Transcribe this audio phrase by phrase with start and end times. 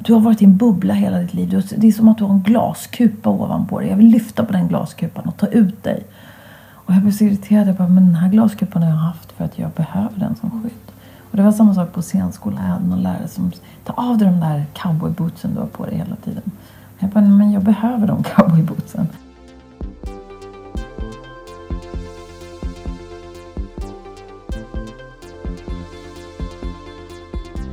[0.00, 1.62] Du har varit i en bubbla hela ditt liv.
[1.76, 3.88] Det är som att du har en glaskupa ovanpå dig.
[3.88, 6.06] Jag vill lyfta på den glaskupan och ta ut dig.
[6.72, 7.68] Och jag blev så irriterad.
[7.68, 10.62] Jag bara, men den här glaskupan har jag haft för att jag behöver den som
[10.62, 10.72] skydd.
[11.30, 12.64] Och det var samma sak på scenskolan.
[12.64, 13.52] Jag hade någon lärare som
[13.84, 16.42] ta av dig de där cowboybootsen du har på dig hela tiden.
[16.98, 19.08] Jag bara, men jag behöver de cowboybootsen.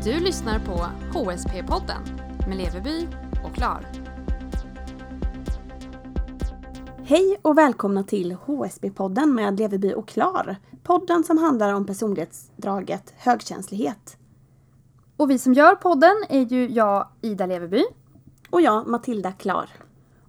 [0.03, 2.14] Du lyssnar på HSP-podden
[2.47, 3.07] med Leveby
[3.43, 3.85] och Klar.
[7.03, 10.55] Hej och välkomna till HSB-podden med Leveby och Klar.
[10.83, 14.17] Podden som handlar om personlighetsdraget högkänslighet.
[15.17, 17.83] Och vi som gör podden är ju jag, Ida Leveby.
[18.49, 19.69] Och jag, Matilda Klar.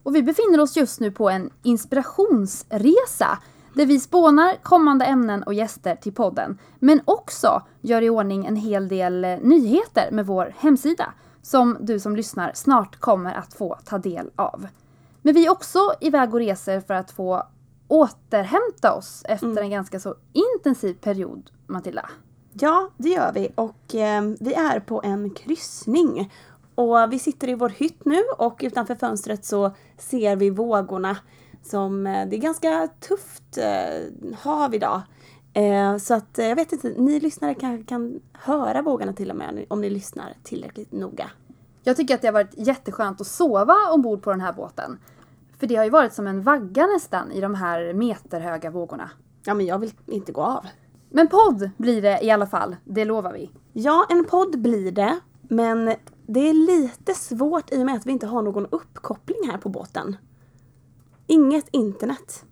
[0.02, 3.38] Och vi befinner oss just nu på en inspirationsresa
[3.74, 8.56] där vi spånar kommande ämnen och gäster till podden, men också gör i ordning en
[8.56, 11.12] hel del eh, nyheter med vår hemsida
[11.46, 14.66] som du som lyssnar snart kommer att få ta del av.
[15.22, 17.42] Men vi är också iväg och reser för att få
[17.88, 19.64] återhämta oss efter mm.
[19.64, 22.10] en ganska så intensiv period, Matilda.
[22.52, 26.32] Ja, det gör vi och eh, vi är på en kryssning.
[26.74, 31.16] Och vi sitter i vår hytt nu och utanför fönstret så ser vi vågorna
[31.62, 35.02] som, eh, det är ganska tufft eh, hav idag.
[35.56, 39.64] Eh, så att jag vet inte, ni lyssnare kanske kan höra vågorna till och med
[39.68, 41.30] om ni lyssnar tillräckligt noga.
[41.82, 44.98] Jag tycker att det har varit jätteskönt att sova ombord på den här båten.
[45.58, 49.10] För det har ju varit som en vagga nästan i de här meterhöga vågorna.
[49.44, 50.66] Ja, men jag vill inte gå av.
[51.10, 53.50] Men podd blir det i alla fall, det lovar vi.
[53.72, 55.18] Ja, en podd blir det.
[55.42, 55.94] Men
[56.26, 59.68] det är lite svårt i och med att vi inte har någon uppkoppling här på
[59.68, 60.16] båten.
[61.26, 62.44] Inget internet.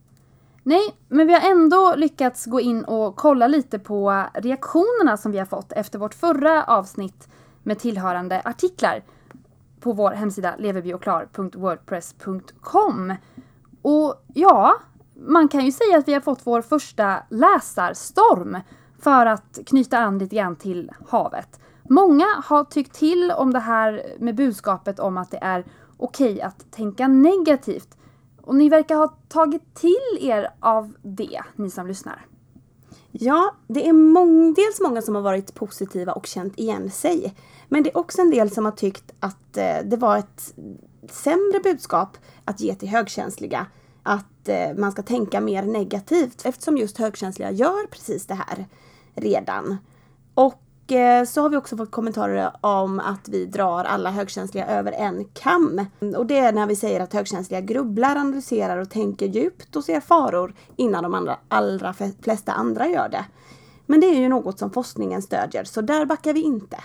[0.67, 5.39] Nej, men vi har ändå lyckats gå in och kolla lite på reaktionerna som vi
[5.39, 7.29] har fått efter vårt förra avsnitt
[7.63, 9.03] med tillhörande artiklar
[9.81, 13.15] på vår hemsida leverbioklar.wordpress.com.
[13.83, 14.75] Och ja,
[15.15, 18.59] man kan ju säga att vi har fått vår första läsarstorm
[18.99, 21.61] för att knyta an lite grann till havet.
[21.83, 25.65] Många har tyckt till om det här med budskapet om att det är
[25.97, 27.97] okej att tänka negativt
[28.45, 32.27] och ni verkar ha tagit till er av det, ni som lyssnar.
[33.11, 37.35] Ja, det är mång, dels många som har varit positiva och känt igen sig.
[37.69, 40.55] Men det är också en del som har tyckt att eh, det var ett
[41.11, 43.67] sämre budskap att ge till högkänsliga.
[44.03, 48.67] Att eh, man ska tänka mer negativt eftersom just högkänsliga gör precis det här
[49.15, 49.77] redan.
[50.35, 54.93] Och Eh, så har vi också fått kommentarer om att vi drar alla högkänsliga över
[54.93, 55.87] en kam.
[56.17, 60.01] Och det är när vi säger att högkänsliga grubblar, analyserar och tänker djupt och ser
[60.01, 63.25] faror innan de andra, allra flesta andra gör det.
[63.87, 66.77] Men det är ju något som forskningen stödjer, så där backar vi inte.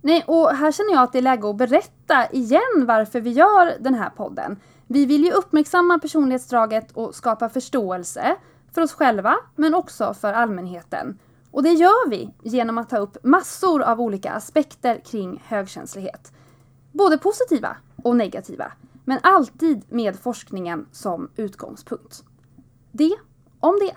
[0.00, 3.76] Nej, och här känner jag att det är läge att berätta igen varför vi gör
[3.80, 4.56] den här podden.
[4.86, 8.36] Vi vill ju uppmärksamma personlighetsdraget och skapa förståelse
[8.74, 11.18] för oss själva, men också för allmänheten.
[11.50, 16.32] Och det gör vi genom att ta upp massor av olika aspekter kring högkänslighet.
[16.92, 18.72] Både positiva och negativa,
[19.04, 22.24] men alltid med forskningen som utgångspunkt.
[22.92, 23.16] Det
[23.60, 23.94] om det.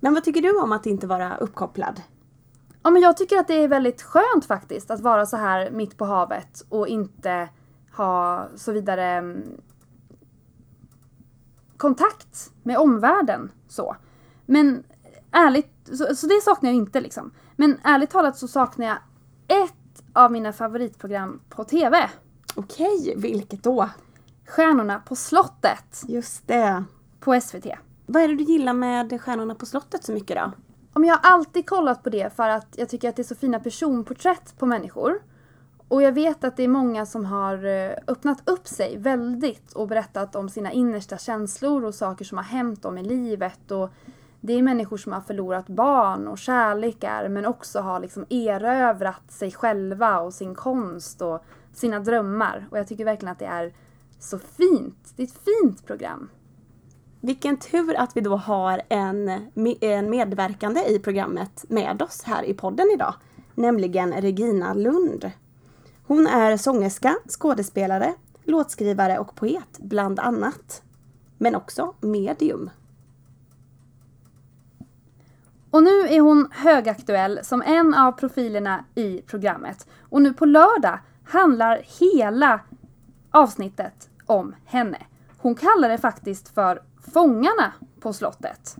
[0.00, 2.02] Men vad tycker du om att inte vara uppkopplad?
[2.82, 5.96] Ja, men jag tycker att det är väldigt skönt faktiskt att vara så här mitt
[5.96, 7.48] på havet och inte
[7.96, 9.60] ha så vidare mm,
[11.76, 13.96] kontakt med omvärlden så.
[14.46, 14.84] Men
[15.32, 17.32] ärligt så, så det saknar jag inte liksom.
[17.56, 18.98] Men ärligt talat så saknar jag
[19.48, 22.10] ett av mina favoritprogram på TV.
[22.54, 23.88] Okej, vilket då?
[24.46, 26.02] Stjärnorna på slottet.
[26.08, 26.84] Just det.
[27.20, 27.66] På SVT.
[28.06, 30.52] Vad är det du gillar med Stjärnorna på slottet så mycket då?
[30.92, 33.34] Om jag har alltid kollat på det för att jag tycker att det är så
[33.34, 35.22] fina personporträtt på människor.
[35.88, 39.88] Och jag vet att det är många som har eh, öppnat upp sig väldigt och
[39.88, 43.70] berättat om sina innersta känslor och saker som har hänt dem i livet.
[43.70, 43.90] Och
[44.44, 49.52] det är människor som har förlorat barn och kärlekar men också har liksom erövrat sig
[49.52, 52.66] själva och sin konst och sina drömmar.
[52.70, 53.72] Och jag tycker verkligen att det är
[54.18, 55.12] så fint.
[55.16, 56.28] Det är ett fint program.
[57.20, 59.28] Vilken tur att vi då har en,
[59.80, 63.14] en medverkande i programmet med oss här i podden idag.
[63.54, 65.30] Nämligen Regina Lund.
[66.06, 68.14] Hon är sångerska, skådespelare,
[68.44, 70.82] låtskrivare och poet bland annat.
[71.38, 72.70] Men också medium.
[75.72, 79.86] Och nu är hon högaktuell som en av profilerna i programmet.
[80.00, 82.60] Och nu på lördag handlar hela
[83.30, 84.98] avsnittet om henne.
[85.38, 86.82] Hon kallar det faktiskt för
[87.12, 88.76] Fångarna på slottet.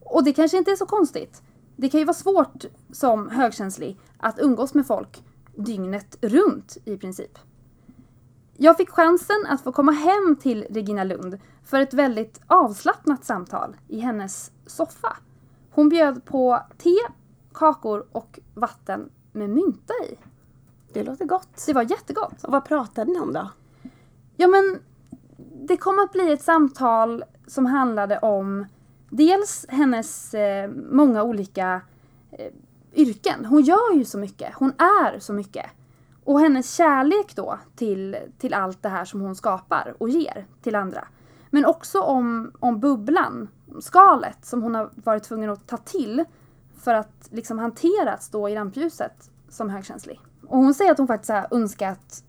[0.00, 1.42] Och det kanske inte är så konstigt.
[1.76, 5.24] Det kan ju vara svårt som högkänslig att umgås med folk
[5.56, 7.38] dygnet runt i princip.
[8.56, 13.76] Jag fick chansen att få komma hem till Regina Lund för ett väldigt avslappnat samtal
[13.88, 15.16] i hennes soffa.
[15.74, 16.96] Hon bjöd på te,
[17.52, 20.18] kakor och vatten med mynta i.
[20.92, 21.66] Det låter gott.
[21.66, 22.44] Det var jättegott.
[22.44, 23.50] Och vad pratade ni om då?
[24.36, 24.78] Ja men
[25.66, 28.66] det kom att bli ett samtal som handlade om
[29.10, 31.80] dels hennes eh, många olika
[32.30, 32.52] eh,
[32.94, 33.44] yrken.
[33.44, 34.54] Hon gör ju så mycket.
[34.54, 35.66] Hon är så mycket.
[36.24, 40.74] Och hennes kärlek då till, till allt det här som hon skapar och ger till
[40.74, 41.08] andra.
[41.54, 43.48] Men också om, om bubblan,
[43.80, 46.24] skalet som hon har varit tvungen att ta till
[46.78, 50.20] för att liksom hantera att stå i rampljuset som högkänslig.
[50.46, 52.24] Och hon säger att hon faktiskt har önskat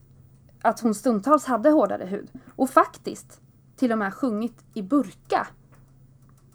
[0.62, 2.30] att hon stundtals hade hårdare hud.
[2.56, 3.42] Och faktiskt
[3.75, 5.48] till och med sjungit i burka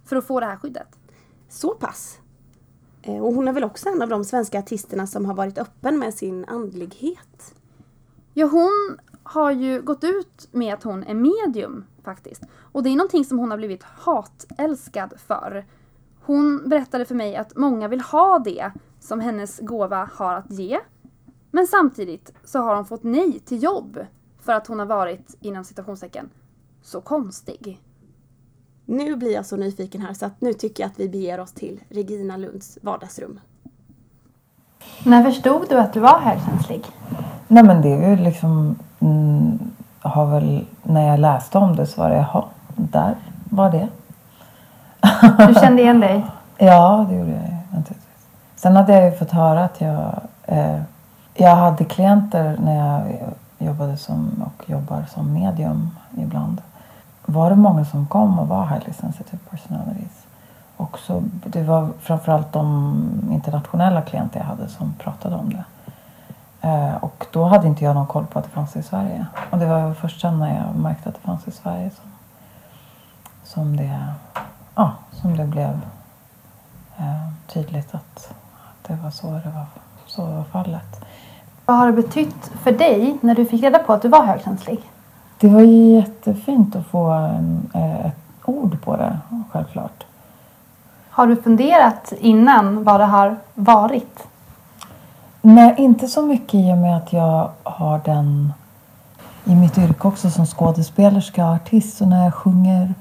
[0.05, 0.99] för att få det här skyddet.
[1.49, 2.19] Så pass?
[3.03, 5.99] Eh, och hon är väl också en av de svenska artisterna som har varit öppen
[5.99, 7.55] med sin andlighet?
[8.35, 12.43] Ja, hon har ju gått ut med att hon är medium faktiskt.
[12.73, 15.67] Och det är någonting som hon har blivit hatälskad för.
[16.21, 18.71] Hon berättade för mig att många vill ha det
[19.01, 20.79] som hennes gåva har att ge.
[21.51, 23.99] Men samtidigt så har hon fått nej till jobb
[24.41, 26.31] för att hon har varit, inom citationstecken,
[26.83, 27.81] så konstig.
[28.85, 31.53] Nu blir jag så nyfiken här så att nu tycker jag att vi beger oss
[31.53, 33.41] till Regina Lunds vardagsrum.
[35.05, 36.85] När förstod du att du var högkänslig?
[37.49, 38.77] Nej men det är ju liksom...
[39.01, 39.59] Mm,
[40.01, 42.45] har väl, när jag läste om det så var det, jaha,
[42.75, 43.15] där
[43.45, 43.89] var det.
[45.47, 46.27] Du kände igen dig?
[46.63, 48.27] Ja, det gjorde jag naturligtvis.
[48.57, 50.21] Sen hade jag ju fått höra att jag...
[50.47, 50.81] Eh,
[51.35, 53.19] jag hade klienter när jag
[53.59, 56.63] jobbade som och jobbar som medium ibland.
[57.27, 60.27] Var det många som kom och var highly sensitive personalities.
[60.77, 65.65] Och så, det var framförallt de internationella klienter jag hade som pratade om det.
[66.61, 69.27] Eh, och då hade inte jag någon koll på att det fanns i Sverige.
[69.51, 72.11] Och det var först sen när jag märkte att det fanns i Sverige som,
[73.45, 74.07] som, det,
[74.75, 75.81] ja, som det blev
[76.99, 78.35] eh, tydligt att
[78.87, 79.67] det var så det var,
[80.07, 81.05] så var fallet.
[81.67, 84.91] Vad har det betytt för dig när du fick reda på att du var högkänslig?
[85.39, 89.19] Det var jättefint att få en, eh, ett ord på det,
[89.51, 90.05] självklart.
[91.11, 94.27] Har du funderat innan vad det har varit?
[95.43, 98.53] Nej, inte så mycket i och med att jag har den
[99.45, 102.01] i mitt yrke också som skådespelerska och artist.
[102.01, 102.95] Och när jag sjunger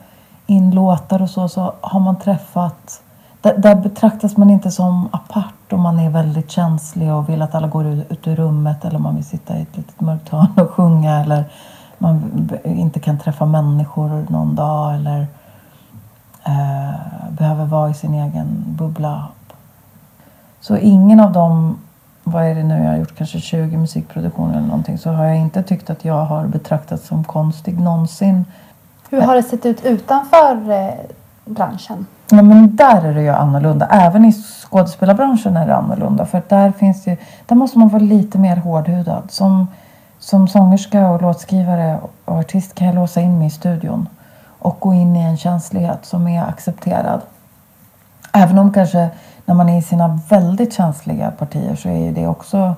[0.47, 3.01] in låtar och så, så har man träffat...
[3.41, 7.55] Där, där betraktas man inte som apart om man är väldigt känslig och vill att
[7.55, 10.69] alla går ut ur rummet eller man vill sitta i ett litet mörkt hörn och
[10.69, 11.45] sjunga eller
[11.97, 15.27] man inte kan träffa människor någon dag eller
[16.43, 19.27] eh, behöver vara i sin egen bubbla.
[20.61, 21.77] Så ingen av dem,
[22.31, 25.37] vad är det nu jag har gjort, kanske 20 musikproduktioner eller någonting, så har jag
[25.37, 28.45] inte tyckt att jag har betraktats som konstig någonsin.
[29.09, 30.93] Hur har det sett ut utanför eh,
[31.45, 32.05] branschen?
[32.31, 33.87] Ja, men där är det ju annorlunda.
[33.91, 36.25] Även i skådespelarbranschen är det annorlunda.
[36.25, 39.23] För där, finns det, där måste man vara lite mer hårdhudad.
[39.31, 39.67] Som,
[40.19, 44.07] som sångerska och låtskrivare och artist kan jag låsa in mig i studion
[44.59, 47.21] och gå in i en känslighet som är accepterad.
[48.33, 49.09] Även om kanske
[49.49, 52.75] när man är i sina väldigt känsliga partier så är det också,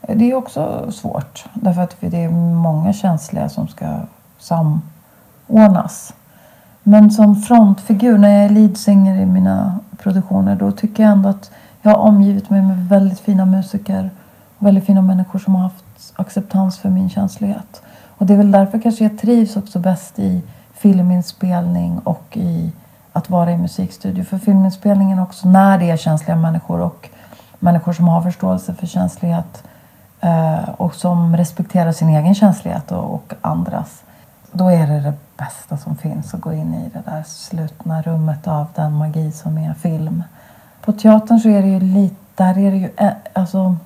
[0.00, 1.44] det är också svårt.
[1.54, 3.86] Därför att det är många känsliga som ska
[4.38, 6.14] samordnas.
[6.82, 11.50] Men som frontfigur, när jag är leadsinger i mina produktioner, då tycker jag ändå att
[11.82, 14.10] jag har omgivit mig med väldigt fina musiker.
[14.58, 17.82] Och väldigt fina människor som har haft acceptans för min känslighet.
[18.18, 20.42] Och det är väl därför kanske jag trivs också bäst i
[20.74, 22.72] filminspelning och i
[23.16, 24.24] att vara i musikstudio.
[24.24, 27.08] För filminspelningen också, när det är känsliga människor och
[27.58, 29.64] människor som har förståelse för känslighet
[30.20, 34.02] eh, och som respekterar sin egen känslighet och, och andras.
[34.52, 38.48] Då är det det bästa som finns att gå in i det där slutna rummet
[38.48, 40.22] av den magi som är film.
[40.84, 43.76] På teatern så är det ju lite, där är det ju, eh, alltså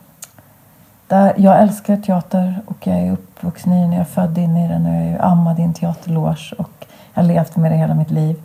[1.06, 3.92] där, jag älskar teater och jag är uppvuxen i den.
[3.92, 7.22] Jag är född in i den och jag är ammad i en teaterloge och jag
[7.22, 8.36] har levt med det hela mitt liv.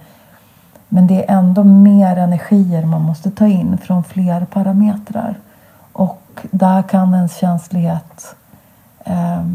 [0.89, 5.35] Men det är ändå mer energier man måste ta in från fler parametrar.
[5.91, 8.35] Och där kan ens känslighet
[8.99, 9.45] eh,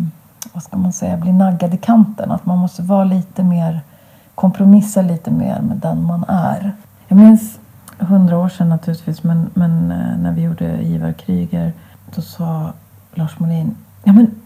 [0.52, 2.30] vad ska man säga, bli naggad i kanten.
[2.30, 3.80] Att man måste vara lite mer,
[4.34, 6.72] kompromissa lite mer med den man är.
[7.08, 7.58] Jag minns
[7.99, 11.72] hundra år sedan naturligtvis, men, men eh, när vi gjorde Ivar Kryger,
[12.14, 12.72] då sa
[13.14, 14.39] Lars Molin, ja men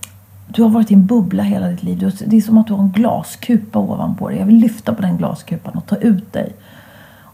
[0.55, 2.13] du har varit i en bubbla hela ditt liv.
[2.27, 4.39] Det är som att du har en glaskupa ovanpå dig.
[4.39, 6.57] Jag vill lyfta på den glaskupan och ta ut dig.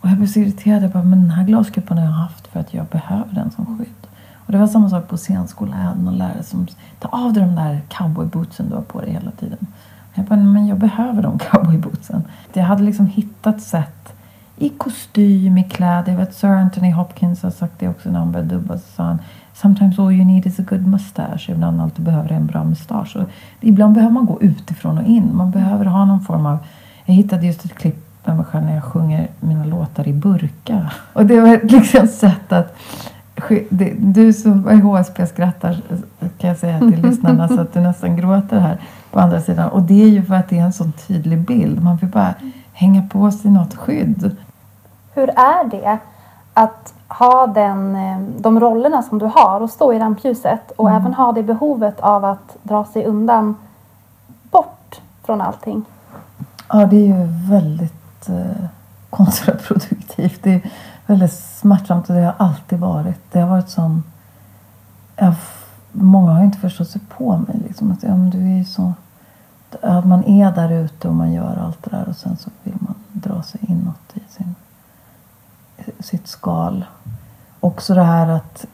[0.00, 0.82] Och jag blev så irriterad.
[0.82, 3.78] Jag bara, men den här glaskupan har jag haft för att jag behöver den som
[3.78, 4.06] skydd.
[4.46, 5.78] Och det var samma sak på scenskolan.
[5.78, 6.66] Jag hade någon lärare som
[6.98, 9.66] ta av dig de där cowboybootsen du har på dig hela tiden.
[10.14, 12.22] Jag bara, men jag behöver de cowboybootsen.
[12.52, 14.12] Jag hade liksom hittat sätt
[14.56, 16.12] i kostym, i kläder.
[16.12, 18.78] Jag vet Sir Anthony Hopkins har sagt det också när han började dubba.
[18.78, 19.18] Så sa han,
[19.62, 21.52] Sometimes all you need is a good mustache.
[21.52, 23.16] Ibland allt du behöver är en bra mustasch.
[23.16, 23.28] Och
[23.60, 25.30] ibland behöver man gå utifrån och in.
[25.36, 26.58] Man behöver ha någon form av...
[27.04, 30.90] Jag hittade just ett klipp med mig själv när jag sjunger mina låtar i burka.
[31.12, 32.76] Och det var liksom ett sätt att...
[33.98, 35.76] Du som är HSP skrattar
[36.38, 38.78] kan jag säga till lyssnarna så att du nästan gråter här
[39.10, 39.68] på andra sidan.
[39.68, 41.82] Och det är ju för att det är en sån tydlig bild.
[41.82, 42.34] Man vill bara
[42.72, 44.36] hänga på sig något skydd.
[45.14, 45.98] Hur är det
[46.60, 51.00] att ha den, eh, de rollerna som du har och stå i rampljuset och mm.
[51.00, 53.56] även ha det behovet av att dra sig undan
[54.50, 55.84] bort från allting?
[56.68, 58.64] Ja, det är ju väldigt eh,
[59.10, 60.42] kontraproduktivt.
[60.42, 60.70] Det är
[61.06, 63.32] väldigt smärtsamt och det har alltid varit.
[63.32, 64.02] Det har varit sån...
[65.16, 65.34] Jag,
[65.92, 67.60] många har inte förstått sig på mig.
[67.66, 68.92] Liksom, att, ja, du är så,
[69.82, 72.76] att man är där ute och man gör allt det där och sen så vill
[72.78, 74.54] man dra sig inåt i sin,
[75.98, 76.84] sitt skal.
[77.60, 78.66] Också det här att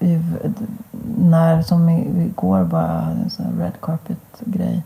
[1.18, 4.82] när, som igår bara, en sån red carpet grej.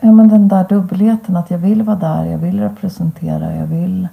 [0.00, 4.08] Ja men den där dubbelheten att jag vill vara där, jag vill representera, jag vill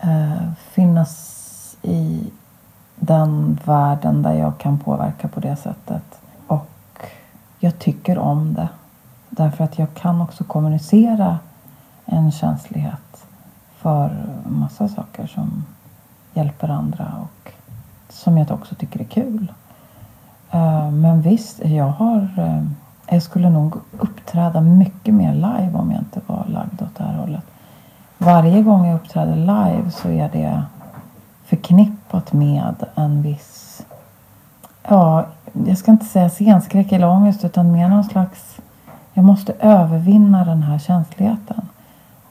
[0.00, 2.30] eh, finnas i
[2.96, 6.20] den världen där jag kan påverka på det sättet.
[6.46, 7.06] Och
[7.58, 8.68] jag tycker om det.
[9.30, 11.38] Därför att jag kan också kommunicera
[12.04, 13.26] en känslighet
[13.76, 15.64] för massa saker som
[16.34, 17.52] hjälper andra och
[18.08, 19.52] som jag också tycker är kul.
[20.50, 22.28] Eh, men visst, jag har...
[22.36, 22.64] Eh,
[23.12, 27.18] jag skulle nog uppträda mycket mer live om jag inte var lagd åt det här
[27.18, 27.44] hållet.
[28.18, 30.62] Varje gång jag uppträder live så är det
[31.44, 33.82] förknippat med en viss...
[34.88, 35.26] Ja,
[35.66, 38.56] jag ska inte säga scenskräck eller ångest utan mer någon slags...
[39.12, 41.68] Jag måste övervinna den här känsligheten.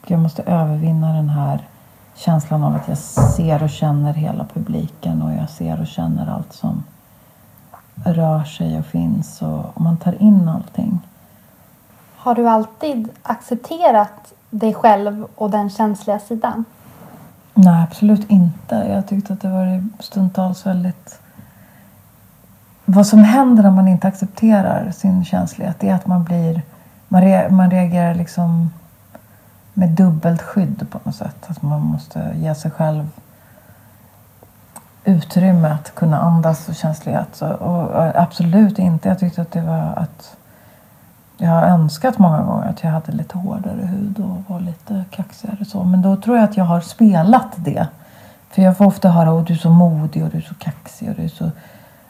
[0.00, 1.60] Och jag måste övervinna den här
[2.20, 6.52] känslan av att jag ser och känner hela publiken och jag ser och känner allt
[6.52, 6.84] som
[8.04, 11.00] rör sig och finns och man tar in allting.
[12.16, 16.64] Har du alltid accepterat dig själv och den känsliga sidan?
[17.54, 18.74] Nej, absolut inte.
[18.74, 21.20] Jag tyckte att det var stundtals väldigt...
[22.84, 26.62] Vad som händer när man inte accepterar sin känslighet är att man blir...
[27.08, 27.50] Man, re...
[27.50, 28.70] man reagerar liksom
[29.74, 31.46] med dubbelt skydd på något sätt.
[31.46, 33.08] Att man måste ge sig själv
[35.04, 37.28] utrymme att kunna andas och känslighet.
[37.32, 39.08] Så, och, absolut inte.
[39.08, 40.36] Jag tyckte att det var att
[41.36, 45.64] jag har önskat många gånger att jag hade lite hårdare hud och var lite kaxigare.
[45.64, 45.84] Så.
[45.84, 47.86] Men då tror jag att jag har spelat det.
[48.50, 51.08] För jag får ofta höra att du är så modig och du är så kaxig
[51.08, 51.50] och du är så,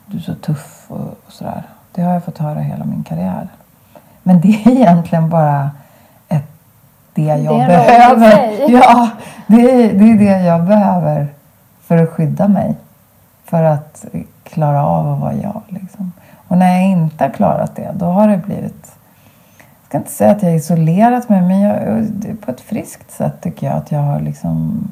[0.06, 1.62] du är så tuff och, och sådär.
[1.92, 3.48] Det har jag fått höra hela min karriär.
[4.22, 5.70] Men det är egentligen bara
[7.14, 8.50] det jag det behöver.
[8.68, 9.08] Ja,
[9.46, 11.28] det är, det är det jag behöver
[11.86, 12.76] för att skydda mig.
[13.44, 14.04] För att
[14.44, 15.62] klara av att vara jag.
[15.68, 16.12] Liksom.
[16.48, 18.96] Och när jag inte har klarat det, då har det blivit...
[19.56, 22.06] Jag ska inte säga att jag har isolerat mig, men jag,
[22.40, 24.84] på ett friskt sätt tycker jag att jag har liksom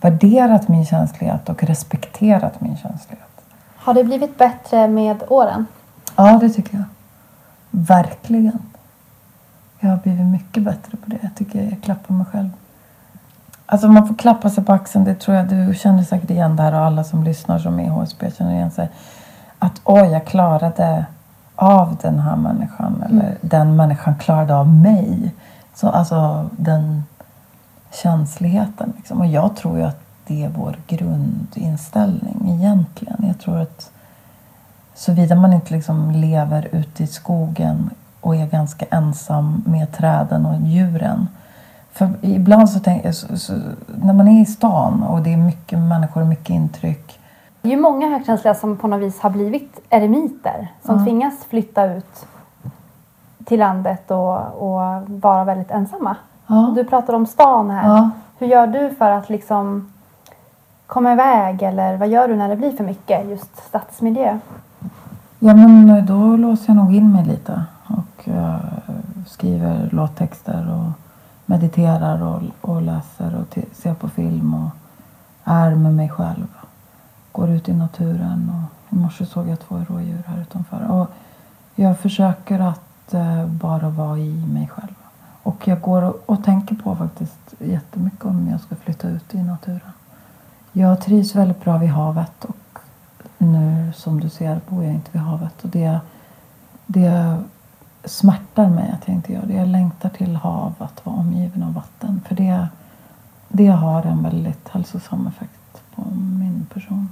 [0.00, 3.28] värderat min känslighet och respekterat min känslighet.
[3.76, 5.66] Har det blivit bättre med åren?
[6.16, 6.84] Ja, det tycker jag.
[7.70, 8.58] Verkligen.
[9.84, 11.18] Jag har blivit mycket bättre på det.
[11.22, 12.50] Jag tycker jag klappar mig själv.
[13.66, 15.04] Alltså man får klappa sig på axeln.
[15.04, 17.88] Det tror jag du känner säkert igen det här och alla som lyssnar som är
[17.88, 18.90] HSB känner igen sig.
[19.58, 21.06] Att oj, jag klarade
[21.56, 22.94] av den här människan.
[22.96, 23.20] Mm.
[23.20, 25.34] Eller den människan klarade av mig.
[25.74, 27.04] Så alltså den
[27.92, 28.92] känsligheten.
[28.96, 29.20] Liksom.
[29.20, 33.24] Och jag tror ju att det är vår grundinställning egentligen.
[33.26, 33.90] Jag tror att
[34.94, 37.90] såvida man inte liksom lever ute i skogen
[38.24, 41.28] och är ganska ensam med träden och djuren.
[41.92, 43.52] För ibland så tänker jag, så, så,
[43.86, 47.20] när man är i stan och det är mycket människor och mycket intryck.
[47.62, 50.68] Det är ju många högkänsliga som på något vis har blivit eremiter.
[50.82, 51.04] Som mm.
[51.04, 52.26] tvingas flytta ut
[53.44, 56.16] till landet och, och vara väldigt ensamma.
[56.46, 56.72] Ja.
[56.76, 57.88] Du pratar om stan här.
[57.88, 58.10] Ja.
[58.38, 59.92] Hur gör du för att liksom
[60.86, 64.38] komma iväg eller vad gör du när det blir för mycket just stadsmiljö?
[65.38, 67.64] Ja men då låser jag nog in mig lite
[68.24, 68.60] jag
[69.26, 70.92] skriver låttexter och
[71.46, 74.70] mediterar och, och läser och ser på film och
[75.44, 76.46] är med mig själv.
[77.32, 80.90] Går ut i naturen och i morse såg jag två rådjur här utanför.
[80.90, 81.10] Och
[81.74, 84.94] jag försöker att eh, bara vara i mig själv.
[85.42, 89.42] Och jag går och, och tänker på faktiskt jättemycket om jag ska flytta ut i
[89.42, 89.92] naturen.
[90.72, 92.78] Jag trivs väldigt bra vid havet och
[93.38, 95.64] nu som du ser bor jag inte vid havet.
[95.64, 96.00] Och det,
[96.86, 97.38] det
[98.04, 99.54] smärtar mig att jag inte gör det.
[99.54, 102.20] Jag längtar till hav, att vara omgiven av vatten.
[102.28, 102.68] För det,
[103.48, 106.02] det har en väldigt hälsosam effekt på
[106.38, 107.08] min person.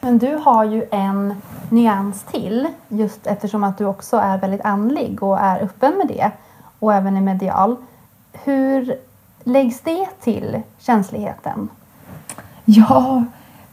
[0.00, 1.34] Men du har ju en
[1.68, 6.30] nyans till just eftersom att du också är väldigt andlig och är öppen med det
[6.78, 7.76] och även är medial.
[8.32, 8.94] Hur
[9.44, 11.68] läggs det till känsligheten?
[12.64, 13.24] Ja,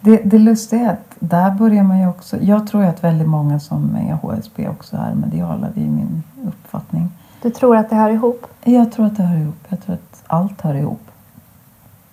[0.01, 2.37] det, det lustiga är att där börjar man ju också...
[2.41, 5.67] Jag tror att väldigt många som är HSB också är mediala.
[5.75, 7.09] Det är min uppfattning.
[7.41, 8.45] Du tror att det hör ihop?
[8.63, 9.65] Jag tror att det hör ihop.
[9.69, 11.01] Jag tror att allt hör ihop.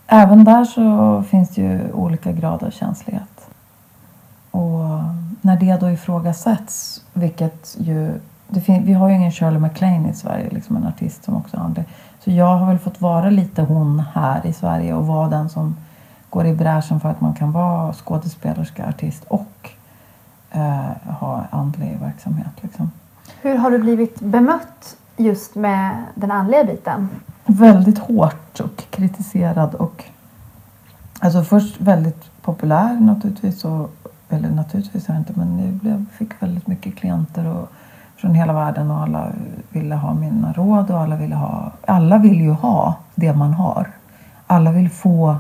[0.07, 3.49] Även där så finns det ju olika grader av känslighet.
[4.51, 4.81] Och
[5.41, 8.21] när det då ifrågasätts, vilket ju...
[8.85, 11.85] vi har ju ingen Shirley MacLaine i Sverige, liksom en artist som också är andlig.
[12.25, 15.77] Så jag har väl fått vara lite hon här i Sverige och vara den som
[16.37, 19.71] går i bräschen för att man kan vara skådespelerska, artist och
[20.51, 22.53] eh, ha andlig verksamhet.
[22.61, 22.91] Liksom.
[23.43, 27.09] Hur har du blivit bemött just med den andliga biten?
[27.47, 30.05] Väldigt hårt och kritiserad och
[31.21, 33.65] alltså först väldigt populär naturligtvis.
[33.65, 33.91] Och,
[34.29, 37.69] eller naturligtvis jag inte men jag fick väldigt mycket klienter och,
[38.17, 39.29] från hela världen och alla
[39.71, 43.91] ville ha mina råd och alla ville ha, alla vill ju ha det man har.
[44.47, 45.37] Alla vill få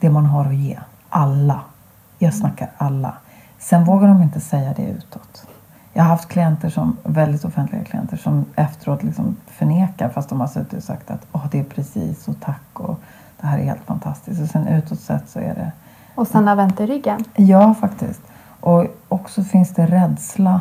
[0.00, 0.78] det man har att ge.
[1.08, 1.60] Alla.
[2.18, 3.14] Jag snackar alla.
[3.58, 5.46] Sen vågar de inte säga det utåt.
[5.92, 10.46] Jag har haft klienter som, väldigt offentliga klienter som efteråt liksom förnekar fast de har
[10.46, 13.00] suttit och sagt att oh, det är precis och tack och
[13.40, 14.42] det här är helt fantastiskt.
[14.42, 15.72] Och sen utåt sett så är det...
[16.14, 17.24] Och sen har vänt i ryggen?
[17.36, 18.20] Ja, faktiskt.
[18.60, 20.60] Och också finns det rädsla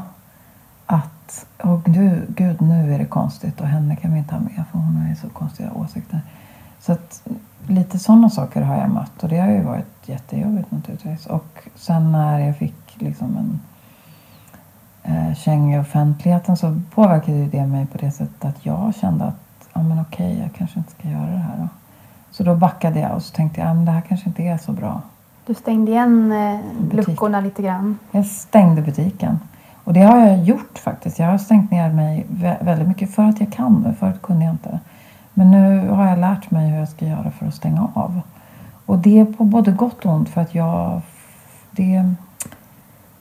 [0.85, 4.63] att oh, gud, gud, nu är det konstigt och henne kan vi inte ha med
[4.71, 6.21] för hon har ju så konstiga åsikter.
[6.87, 7.23] Så att
[7.67, 11.25] lite sådana saker har jag mött och det har ju varit jättejobbigt naturligtvis.
[11.25, 13.59] Och sen när jag fick liksom en
[15.03, 19.67] eh, känga i offentligheten så påverkade det mig på det sättet att jag kände att
[19.73, 21.67] ja, men okej, jag kanske inte ska göra det här då.
[22.31, 24.71] Så då backade jag och så tänkte jag att det här kanske inte är så
[24.71, 25.01] bra.
[25.45, 26.59] Du stängde igen eh,
[26.95, 27.99] luckorna lite grann?
[28.11, 29.39] Jag stängde butiken.
[29.83, 31.19] Och det har jag gjort faktiskt.
[31.19, 32.25] Jag har stängt ner mig
[32.61, 33.95] väldigt mycket för att jag kan.
[33.99, 34.79] Förut kunde jag inte.
[35.37, 38.21] Men nu har jag lärt mig hur jag ska göra för att stänga av.
[38.85, 41.01] Och det är på både gott och ont för att jag...
[41.71, 42.13] Det,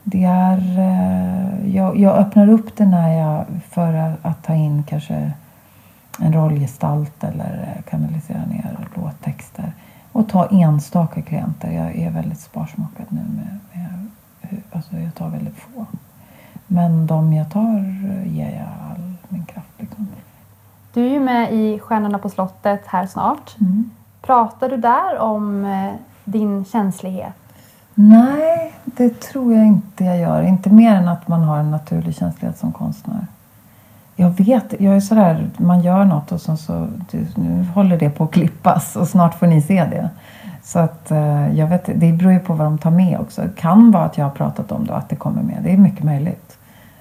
[0.02, 0.78] det är...
[0.78, 5.32] Eh, jag, jag öppnar upp det när jag för att ta in kanske
[6.20, 9.72] en rollgestalt eller eh, kanalisera ner låttexter.
[10.12, 11.70] Och ta enstaka klienter.
[11.70, 14.06] Jag är väldigt sparsmakad nu med, med
[14.72, 15.86] alltså jag tar väldigt få.
[16.66, 19.70] Men de jag tar eh, ger jag all min kraft.
[19.78, 20.05] Liksom.
[20.96, 23.56] Du är ju med i Stjärnorna på slottet här snart.
[23.60, 23.90] Mm.
[24.22, 25.92] Pratar du där om eh,
[26.24, 27.34] din känslighet?
[27.94, 30.42] Nej, det tror jag inte jag gör.
[30.42, 33.26] Inte mer än att man har en naturlig känslighet som konstnär.
[34.16, 36.88] Jag vet, jag är sådär, man gör något och sen så
[37.34, 40.10] nu håller det på att klippas och snart får ni se det.
[40.62, 43.42] Så att eh, jag vet, det beror ju på vad de tar med också.
[43.42, 45.62] Det kan vara att jag har pratat om det och att det kommer med.
[45.62, 46.58] Det är mycket möjligt.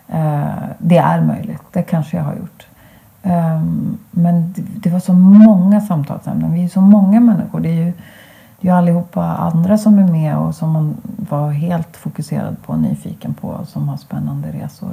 [0.07, 0.45] Eh,
[0.77, 2.67] det är möjligt, det kanske jag har gjort.
[3.25, 6.53] Um, men det, var så många samtalsämnen.
[6.53, 7.59] Vi är så många människor.
[7.59, 7.93] Det är ju,
[8.61, 10.95] det är allihopa andra som är med och som man
[11.29, 13.59] var helt fokuserad på och nyfiken på.
[13.65, 14.89] Som har spännande resor.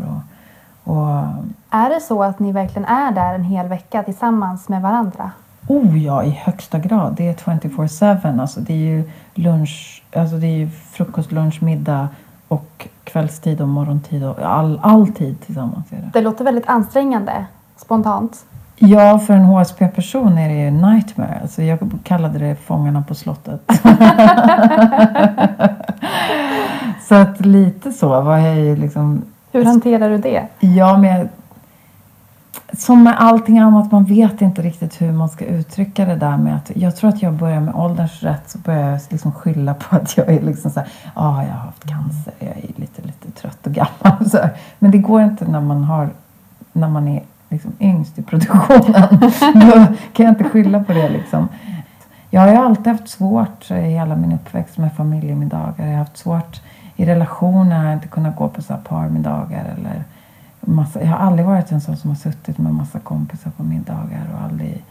[0.85, 1.25] Och, och,
[1.71, 5.31] är det så att ni verkligen är där en hel vecka tillsammans med varandra?
[5.67, 7.15] Oh ja, i högsta grad.
[7.17, 8.41] Det är 24-7.
[8.41, 12.09] Alltså det är ju lunch, alltså det är ju frukost, lunch, middag
[12.49, 15.93] och kvällstid och morgontid och all, all tid tillsammans.
[15.93, 16.11] Är det.
[16.13, 17.47] det låter väldigt ansträngande
[17.83, 18.45] spontant?
[18.77, 21.39] Ja, för en HSP-person är det ju nightmare.
[21.43, 23.61] Alltså jag kallade det Fångarna på slottet.
[27.09, 29.23] så att lite så var jag liksom...
[29.53, 30.47] Hur hanterar du det?
[30.61, 31.29] Ja, men
[32.79, 36.57] som med allting annat, man vet inte riktigt hur man ska uttrycka det där med
[36.57, 39.97] att jag tror att jag börjar med ålderns rätt så börjar jag liksom skylla på
[39.97, 43.31] att jag är liksom så här, ah, jag har haft cancer, jag är lite, lite
[43.31, 44.31] trött och gammal.
[44.31, 44.39] Så
[44.79, 46.09] Men det går inte när man har,
[46.73, 49.09] när man är liksom yngst i produktionen.
[49.55, 51.49] Då kan jag inte skylla på det liksom.
[52.31, 55.87] Jag har ju alltid haft svårt i hela min uppväxt med familjemiddagar.
[55.87, 56.61] Jag har haft svårt
[56.97, 60.05] i relationer, jag har inte kunnat gå på så här parmiddagar eller
[60.61, 64.27] massa, jag har aldrig varit en sån som har suttit med massa kompisar på middagar
[64.35, 64.85] och aldrig,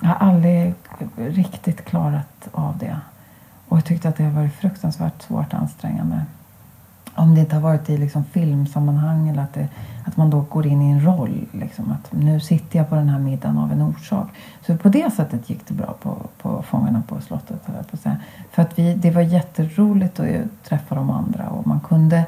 [0.00, 0.74] jag har aldrig
[1.16, 2.96] riktigt klarat av det.
[3.68, 6.20] Och jag tyckte att det har varit fruktansvärt svårt ansträngande
[7.14, 9.68] om det inte har varit i liksom filmsammanhang eller att, det,
[10.04, 11.46] att man då går in i en roll.
[11.52, 14.28] Liksom, att nu sitter jag på den här middagen av en orsak.
[14.66, 17.66] Så på det sättet gick det bra på, på Fångarna på slottet.
[17.66, 17.72] På.
[18.50, 20.26] För att vi, det var jätteroligt att
[20.64, 22.24] träffa de andra och man kunde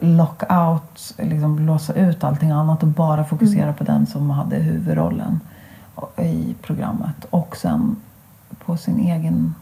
[0.00, 3.74] lock out, liksom blåsa ut allting annat och bara fokusera mm.
[3.74, 5.40] på den som hade huvudrollen
[6.18, 7.24] i programmet.
[7.30, 7.96] Och sen
[8.64, 9.54] på sin egen...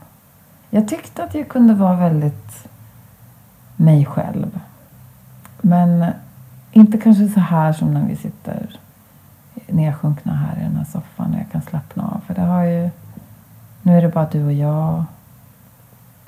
[0.70, 2.68] Jag tyckte att jag kunde vara väldigt
[3.82, 4.60] mig själv.
[5.60, 6.06] Men
[6.72, 8.78] inte kanske så här som när vi sitter
[9.66, 12.20] nedsjunkna här i den här soffan och jag kan slappna av.
[12.26, 12.90] För det har ju...
[13.82, 15.04] Nu är det bara du och jag.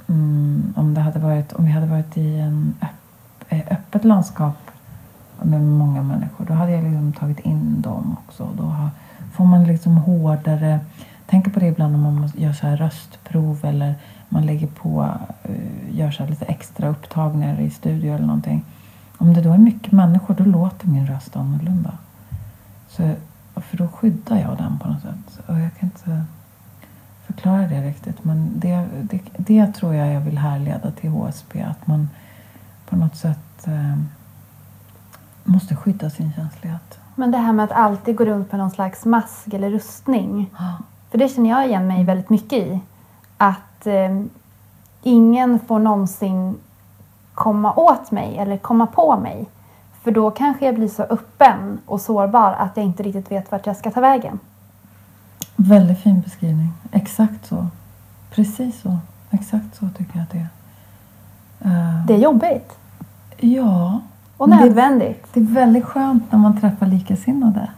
[0.07, 4.71] Mm, om, det hade varit, om vi hade varit i en öpp, öppet landskap
[5.43, 8.49] med många människor då hade jag liksom tagit in dem också.
[8.57, 8.89] Då
[9.33, 10.81] får man liksom hårdare...
[11.27, 13.95] Tänk på det ibland om man gör så här röstprov eller
[14.29, 15.17] man lägger på,
[15.49, 18.65] uh, gör så lite extra upptagningar i studio eller någonting.
[19.19, 21.93] Om det då är mycket människor då låter min röst annorlunda.
[22.89, 23.15] Så,
[23.55, 25.41] för då skyddar jag den på något sätt.
[25.47, 26.25] Och jag kan inte
[27.27, 28.25] förklara det riktigt.
[28.25, 31.63] Men det, det, det tror jag jag vill härleda till HSP.
[31.63, 32.09] Att man
[32.89, 33.99] på något sätt eh,
[35.45, 36.99] måste skydda sin känslighet.
[37.15, 40.51] Men det här med att alltid gå runt med någon slags mask eller rustning.
[41.11, 42.81] För det känner jag igen mig väldigt mycket i.
[43.37, 44.21] Att eh,
[45.03, 46.57] ingen får någonsin
[47.35, 49.47] komma åt mig eller komma på mig.
[50.03, 53.67] För då kanske jag blir så öppen och sårbar att jag inte riktigt vet vart
[53.67, 54.39] jag ska ta vägen.
[55.57, 56.73] Väldigt fin beskrivning.
[56.93, 57.67] Exakt så.
[58.31, 58.99] Precis så.
[59.31, 60.49] Exakt så tycker jag att det är.
[61.71, 62.73] Uh, det är jobbigt.
[63.37, 64.01] Ja.
[64.37, 65.27] Och nödvändigt.
[65.33, 67.69] Det, det, är väldigt skönt när man träffar likasinnade.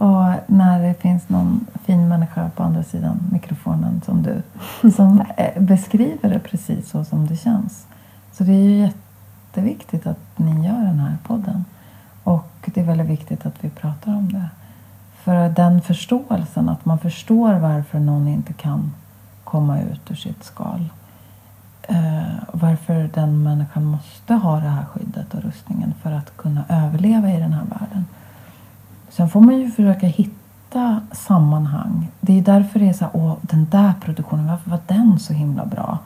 [0.00, 4.42] Och när det finns någon fin människa på andra sidan mikrofonen som du
[4.90, 7.86] som eh, beskriver det precis så som det känns.
[8.32, 11.64] Så det är ju jätteviktigt att ni gör den här podden.
[12.24, 14.48] Och det är väldigt viktigt att vi pratar om det.
[15.24, 18.92] För den förståelsen, att man förstår varför någon inte kan
[19.44, 20.88] komma ut ur sitt skal.
[21.82, 27.30] Eh, varför den människan måste ha det här skyddet och rustningen för att kunna överleva
[27.30, 28.04] i den här världen.
[29.10, 32.08] Sen får man ju försöka hitta sammanhang.
[32.20, 35.32] Det är därför det är så här, åh, den där produktionen, varför var den så
[35.32, 35.98] himla bra?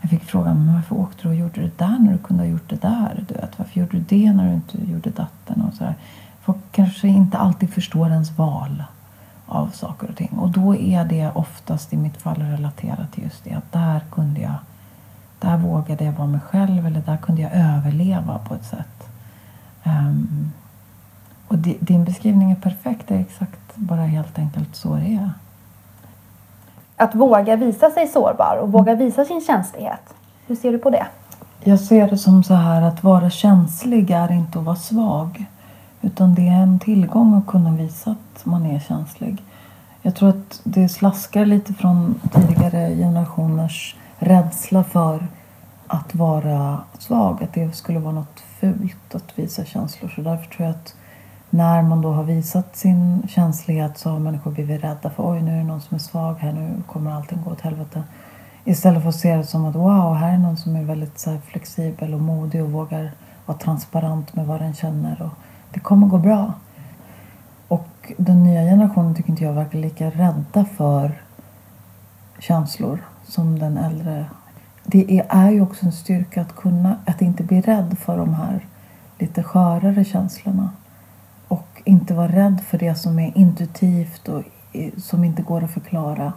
[0.00, 2.50] Jag fick frågan, men varför åkte du och gjorde det där när du kunde ha
[2.50, 3.24] gjort det där?
[3.28, 5.62] Du vet, varför gjorde du det när du inte gjorde datten?
[5.62, 5.94] Och så där.
[6.40, 8.84] Folk kanske inte alltid förstår ens val
[9.46, 10.38] av saker och ting.
[10.38, 14.40] Och då är det oftast i mitt fall relaterat till just det att där kunde
[14.40, 14.54] jag,
[15.40, 19.08] där vågade jag vara mig själv eller där kunde jag överleva på ett sätt.
[19.84, 20.52] Um,
[21.52, 25.30] och din beskrivning är perfekt, det är exakt bara helt enkelt så det är
[27.02, 30.14] att våga visa sig sårbar och våga visa sin känslighet.
[30.46, 31.06] Hur ser du på det?
[31.64, 35.46] Jag ser det som så här att vara känslig är inte att vara svag.
[36.00, 39.42] Utan det är en tillgång att kunna visa att man är känslig.
[40.02, 45.26] Jag tror att det slaskar lite från tidigare generationers rädsla för
[45.86, 47.42] att vara svag.
[47.42, 50.12] Att det skulle vara något fult att visa känslor.
[50.16, 50.94] Så därför tror jag att
[51.54, 55.52] när man då har visat sin känslighet så har människor blivit rädda för oj nu
[55.52, 58.02] är det någon som är svag här, nu kommer allting gå åt helvete.
[58.64, 61.38] Istället för att se det som att wow, här är någon som är väldigt så
[61.38, 63.10] flexibel och modig och vågar
[63.46, 65.38] vara transparent med vad den känner och
[65.70, 66.52] det kommer gå bra.
[67.68, 71.22] Och den nya generationen tycker inte jag verkar lika rädda för
[72.38, 74.26] känslor som den äldre.
[74.84, 78.66] Det är ju också en styrka att kunna, att inte bli rädd för de här
[79.18, 80.70] lite skörare känslorna
[81.84, 84.42] inte vara rädd för det som är intuitivt och
[84.96, 86.32] som inte går att förklara.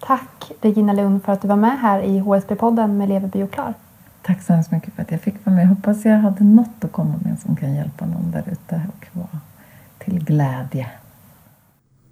[0.00, 3.74] Tack Regina Lund för att du var med här i HSB-podden med Leverby och Klar.
[4.22, 5.64] Tack så hemskt mycket för att jag fick vara med.
[5.64, 9.06] Jag hoppas jag hade något att komma med som kan hjälpa någon där ute och
[9.12, 9.40] vara
[9.98, 10.90] till glädje.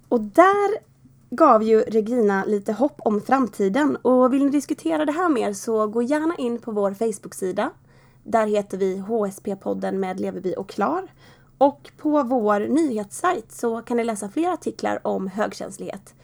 [0.09, 0.77] Och där
[1.29, 5.87] gav ju Regina lite hopp om framtiden och vill ni diskutera det här mer så
[5.87, 7.69] gå gärna in på vår Facebook-sida.
[8.23, 11.07] Där heter vi HSP-podden med Leverby och Klar.
[11.57, 16.15] Och på vår nyhetssajt så kan ni läsa fler artiklar om högkänslighet.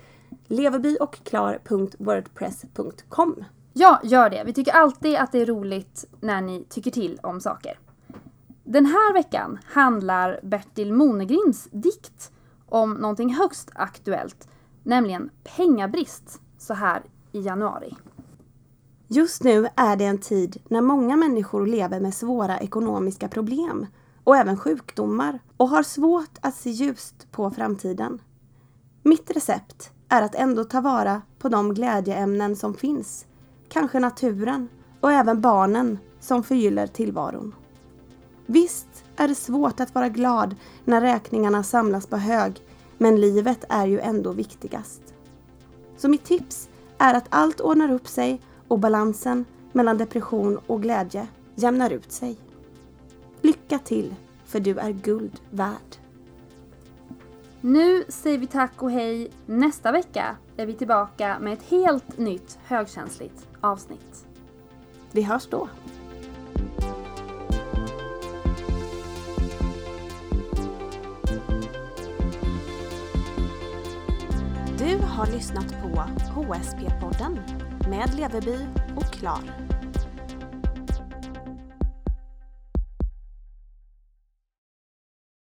[0.47, 3.43] leverbyochklar.wordpress.com
[3.73, 4.43] Ja, gör det.
[4.45, 7.79] Vi tycker alltid att det är roligt när ni tycker till om saker.
[8.63, 12.31] Den här veckan handlar Bertil Monegrims dikt
[12.65, 14.47] om någonting högst aktuellt,
[14.83, 17.95] nämligen pengabrist så här i januari.
[19.07, 23.85] Just nu är det en tid när många människor lever med svåra ekonomiska problem
[24.23, 28.21] och även sjukdomar och har svårt att se ljust på framtiden.
[29.03, 33.25] Mitt recept är att ändå ta vara på de glädjeämnen som finns,
[33.69, 34.67] kanske naturen
[34.99, 37.55] och även barnen som förgyller tillvaron.
[38.45, 40.55] Visst är det svårt att vara glad
[40.85, 42.61] när räkningarna samlas på hög,
[42.97, 45.01] men livet är ju ändå viktigast.
[45.97, 51.27] Så mitt tips är att allt ordnar upp sig och balansen mellan depression och glädje
[51.55, 52.37] jämnar ut sig.
[53.43, 55.95] Lycka till, för du är guld värd.
[57.61, 59.31] Nu säger vi tack och hej.
[59.45, 64.25] Nästa vecka är vi tillbaka med ett helt nytt högkänsligt avsnitt.
[65.11, 65.69] Vi hörs då.
[74.77, 75.87] Du har lyssnat på
[76.35, 77.39] HSP-podden
[77.89, 78.57] med Leveby
[78.95, 79.72] och Klar.